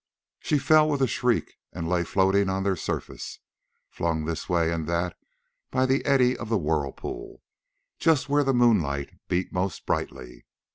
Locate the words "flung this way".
3.87-4.71